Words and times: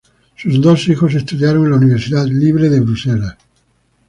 Sus 0.35 0.59
dos 0.59 0.87
hijos 0.89 1.13
estudiaron 1.13 1.65
en 1.65 1.69
la 1.69 1.77
Universidad 1.77 2.25
Libre 2.25 2.69
de 2.69 2.79
Bruselas. 2.79 3.35